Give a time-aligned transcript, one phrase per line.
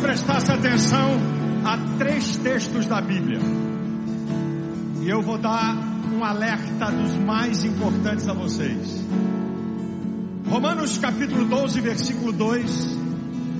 [0.00, 1.10] prestasse atenção
[1.64, 3.38] a três textos da Bíblia.
[5.02, 5.76] E eu vou dar
[6.12, 9.04] um alerta dos mais importantes a vocês.
[10.48, 12.98] Romanos capítulo 12, versículo 2,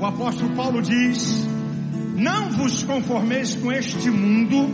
[0.00, 1.46] o apóstolo Paulo diz:
[2.16, 4.70] Não vos conformeis com este mundo,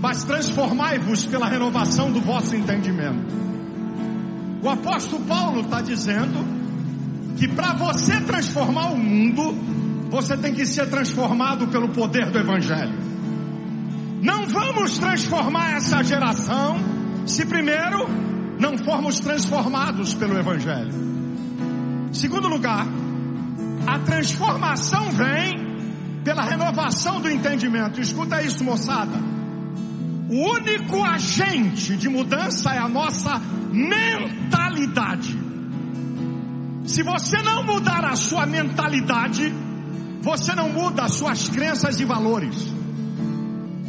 [0.00, 3.34] mas transformai-vos pela renovação do vosso entendimento.
[4.62, 6.38] O apóstolo Paulo está dizendo
[7.36, 9.54] que para você transformar o mundo,
[10.10, 12.98] você tem que ser transformado pelo poder do Evangelho.
[14.22, 16.78] Não vamos transformar essa geração
[17.26, 18.06] se primeiro
[18.58, 20.92] não formos transformados pelo Evangelho.
[22.12, 22.86] Segundo lugar,
[23.86, 25.70] a transformação vem
[26.24, 28.00] pela renovação do entendimento.
[28.00, 29.16] Escuta isso, moçada.
[30.28, 33.40] O único agente de mudança é a nossa
[33.72, 35.38] mentalidade.
[36.84, 39.52] Se você não mudar a sua mentalidade,
[40.20, 42.56] você não muda as suas crenças e valores.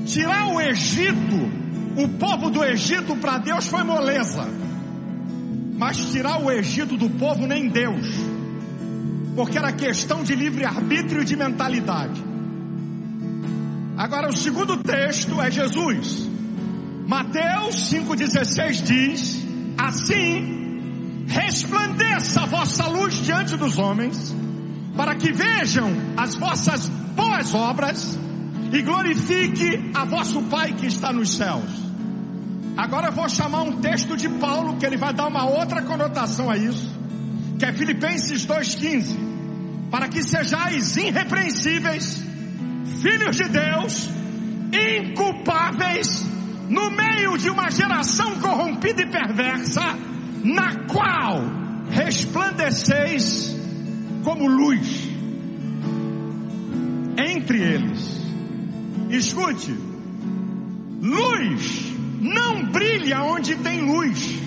[0.05, 1.51] Tirar o Egito,
[1.97, 4.47] o povo do Egito para Deus foi moleza.
[5.77, 8.07] Mas tirar o Egito do povo nem Deus.
[9.35, 12.23] Porque era questão de livre-arbítrio e de mentalidade.
[13.97, 16.29] Agora o segundo texto é Jesus.
[17.07, 19.45] Mateus 5,16 diz:
[19.77, 20.61] Assim
[21.27, 24.35] resplandeça a vossa luz diante dos homens,
[24.95, 28.17] para que vejam as vossas boas obras
[28.71, 31.69] e glorifique a vosso Pai que está nos céus.
[32.77, 36.49] Agora eu vou chamar um texto de Paulo que ele vai dar uma outra conotação
[36.49, 36.89] a isso,
[37.59, 39.17] que é Filipenses 2:15,
[39.91, 42.23] para que sejais irrepreensíveis,
[43.01, 44.09] filhos de Deus,
[44.71, 46.25] inculpáveis
[46.69, 49.81] no meio de uma geração corrompida e perversa,
[50.43, 51.43] na qual
[51.89, 53.60] resplandeceis
[54.23, 55.09] como luz
[57.17, 58.21] entre eles.
[59.09, 59.75] Escute,
[61.01, 64.39] luz não brilha onde tem luz,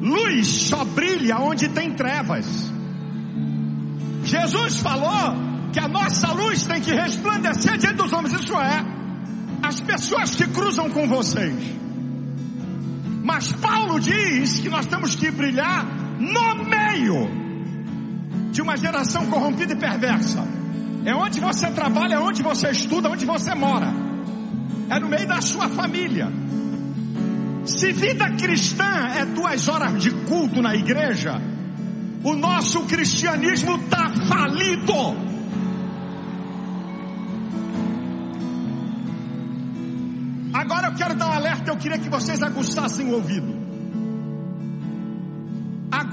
[0.00, 2.72] luz só brilha onde tem trevas.
[4.24, 5.36] Jesus falou
[5.72, 8.84] que a nossa luz tem que resplandecer diante dos homens, isso é,
[9.62, 11.78] as pessoas que cruzam com vocês
[13.28, 15.84] mas Paulo diz que nós temos que brilhar
[16.18, 17.47] no meio
[18.50, 20.46] de uma geração corrompida e perversa.
[21.04, 23.92] É onde você trabalha, é onde você estuda, onde você mora.
[24.90, 26.28] É no meio da sua família.
[27.64, 31.40] Se vida cristã é duas horas de culto na igreja,
[32.24, 35.28] o nosso cristianismo está falido.
[40.52, 43.67] Agora eu quero dar um alerta, eu queria que vocês aguçassem o ouvido.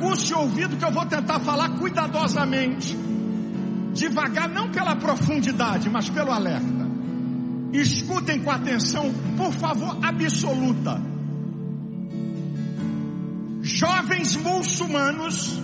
[0.06, 2.96] Aguste o ouvido que eu vou tentar falar cuidadosamente.
[3.92, 6.86] Devagar, não pela profundidade, mas pelo alerta.
[7.74, 11.02] Escutem com atenção, por favor, absoluta.
[13.64, 15.60] Jovens muçulmanos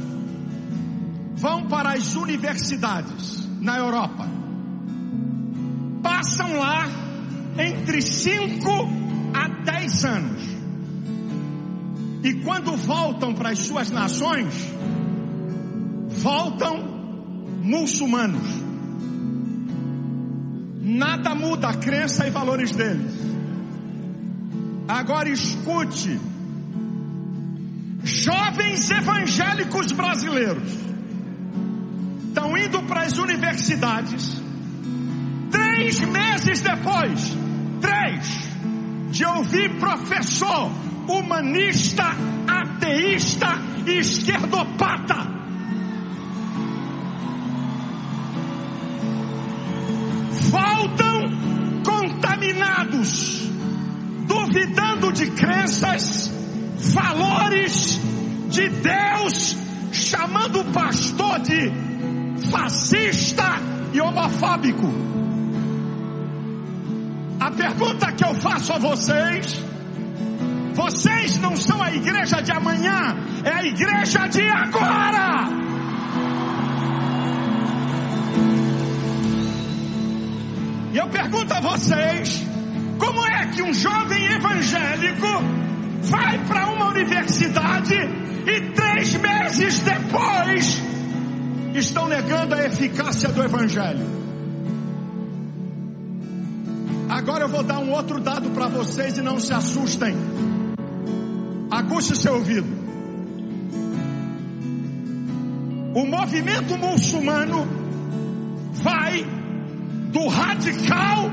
[1.35, 4.27] vão para as universidades na Europa.
[6.01, 6.87] Passam lá
[7.59, 8.69] entre 5
[9.35, 10.50] a 10 anos.
[12.23, 14.53] E quando voltam para as suas nações,
[16.09, 16.77] voltam
[17.61, 18.47] muçulmanos.
[20.81, 23.13] Nada muda a crença e valores deles.
[24.87, 26.19] Agora escute.
[28.03, 30.73] Jovens evangélicos brasileiros
[32.27, 34.41] estão indo para as universidades.
[35.51, 37.35] Três meses depois,
[37.81, 38.47] Três,
[39.09, 40.71] de ouvir professor
[41.11, 42.15] humanista,
[42.47, 43.47] ateísta
[43.85, 45.15] e esquerdopata.
[50.49, 53.49] Voltam contaminados,
[54.27, 56.31] duvidando de crenças,
[56.93, 57.99] valores
[58.49, 59.57] de Deus,
[59.91, 61.71] chamando o pastor de
[62.49, 63.59] fascista
[63.93, 64.87] e homofóbico.
[67.39, 69.70] A pergunta que eu faço a vocês:
[70.81, 75.47] vocês não são a igreja de amanhã, é a igreja de agora.
[80.91, 82.41] E eu pergunto a vocês:
[82.97, 85.27] como é que um jovem evangélico
[86.01, 87.95] vai para uma universidade
[88.47, 90.81] e três meses depois
[91.75, 94.21] estão negando a eficácia do evangelho?
[97.07, 100.15] Agora eu vou dar um outro dado para vocês e não se assustem.
[101.81, 102.67] Aguste seu ouvido.
[105.95, 107.67] O movimento muçulmano
[108.73, 109.25] vai
[110.13, 111.31] do radical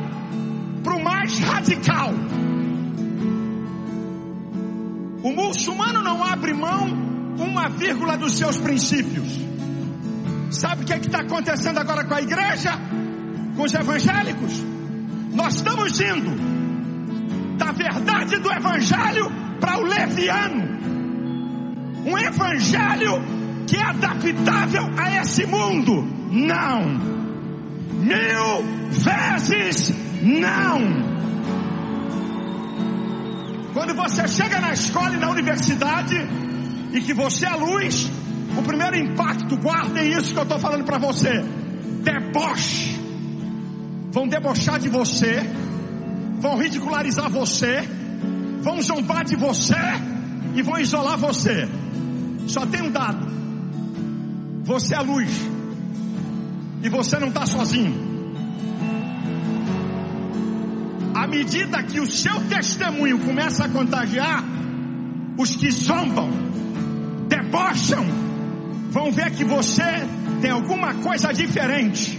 [0.83, 2.15] para o mais radical.
[5.23, 6.87] O muçulmano não abre mão
[7.39, 9.29] uma vírgula dos seus princípios.
[10.51, 12.73] Sabe o que é está acontecendo agora com a igreja?
[13.55, 14.65] Com os evangélicos?
[15.35, 16.68] Nós estamos indo
[17.59, 20.79] da verdade do evangelho para o leviano.
[22.07, 23.21] Um evangelho
[23.67, 26.03] que é adaptável a esse mundo.
[26.31, 27.19] Não.
[28.01, 31.09] Mil vezes não.
[33.75, 36.17] Quando você chega na escola e na universidade
[36.93, 38.11] e que você é luz,
[38.57, 41.45] o primeiro impacto, guardem isso que eu estou falando para você:
[42.03, 42.99] deboche.
[44.11, 45.43] Vão debochar de você,
[46.39, 47.83] vão ridicularizar você,
[48.61, 49.75] vão zombar de você
[50.55, 51.69] e vão isolar você.
[52.47, 53.27] Só tem um dado:
[54.65, 55.31] você é luz
[56.83, 58.09] e você não está sozinho.
[61.15, 64.45] À medida que o seu testemunho começa a contagiar,
[65.37, 66.31] os que zombam,
[67.29, 68.07] debocham,
[68.91, 70.07] vão ver que você
[70.41, 72.18] tem alguma coisa diferente.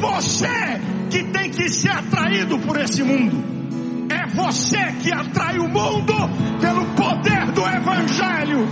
[0.00, 0.80] Você
[1.10, 3.52] que tem que ser atraído por esse mundo.
[4.08, 6.14] É você que atrai o mundo
[6.60, 8.68] pelo poder do Evangelho.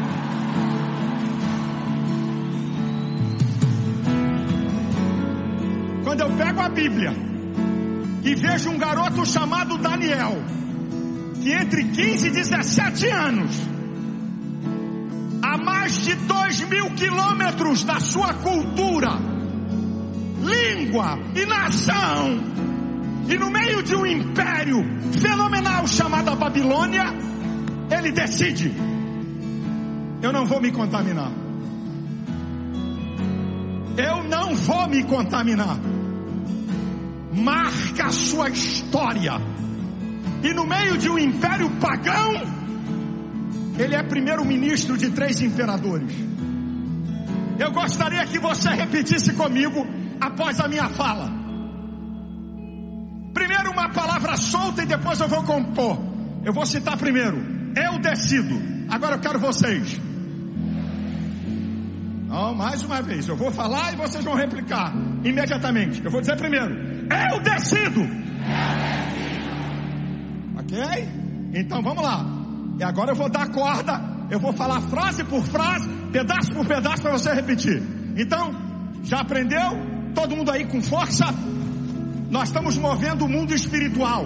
[6.02, 7.14] Quando eu pego a Bíblia
[8.24, 10.42] e vejo um garoto chamado Daniel,
[11.42, 13.56] que entre 15 e 17 anos,
[15.42, 19.29] a mais de dois mil quilômetros da sua cultura,
[20.90, 22.40] língua e nação,
[23.28, 24.82] e no meio de um império
[25.20, 27.04] fenomenal chamado Babilônia,
[27.90, 28.72] ele decide:
[30.20, 31.30] eu não vou me contaminar.
[33.96, 35.78] Eu não vou me contaminar.
[37.32, 39.34] Marca a sua história.
[40.42, 42.32] E no meio de um império pagão,
[43.78, 46.12] ele é primeiro-ministro de três imperadores.
[47.58, 49.86] Eu gostaria que você repetisse comigo
[50.20, 51.30] após a minha fala.
[53.32, 55.98] Primeiro uma palavra solta e depois eu vou compor.
[56.44, 57.38] Eu vou citar primeiro.
[57.76, 58.60] Eu decido.
[58.88, 60.00] Agora eu quero vocês.
[62.26, 63.26] Não, mais uma vez.
[63.28, 64.92] Eu vou falar e vocês vão replicar
[65.24, 66.02] imediatamente.
[66.04, 66.72] Eu vou dizer primeiro.
[67.32, 68.00] Eu decido.
[70.58, 70.78] Ok?
[71.54, 72.24] Então vamos lá.
[72.78, 74.00] E agora eu vou dar corda.
[74.30, 77.82] Eu vou falar frase por frase, pedaço por pedaço para você repetir.
[78.16, 78.54] Então,
[79.02, 79.89] já aprendeu?
[80.14, 81.26] Todo mundo aí com força?
[82.30, 84.24] Nós estamos movendo o mundo espiritual.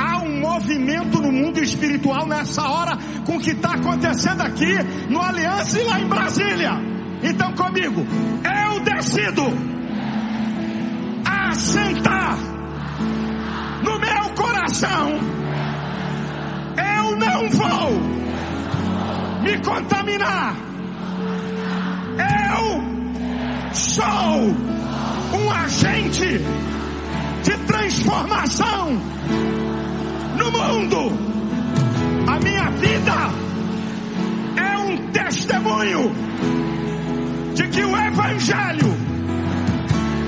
[0.00, 2.96] Há um movimento no mundo espiritual nessa hora
[3.26, 4.74] com o que está acontecendo aqui
[5.10, 6.72] no Aliança e lá em Brasília.
[7.22, 8.06] Então comigo,
[8.44, 9.42] eu decido
[11.24, 12.38] assentar
[13.82, 15.18] no meu coração.
[16.76, 18.00] Eu não vou
[19.42, 20.54] me contaminar.
[22.60, 24.54] Eu sou
[26.18, 28.90] de transformação
[30.36, 31.12] no mundo.
[32.26, 33.12] A minha vida
[34.56, 36.12] é um testemunho
[37.54, 38.96] de que o Evangelho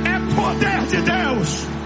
[0.05, 1.80] é poder de Deus.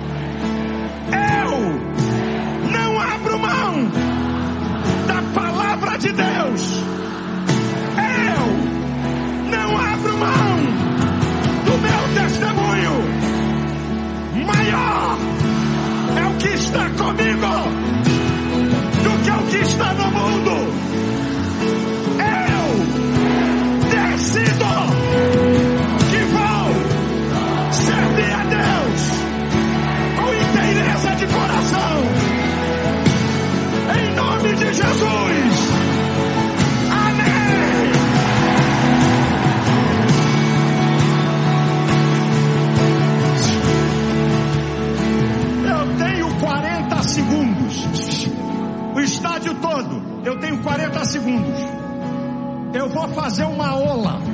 [53.14, 54.33] Fazer uma ola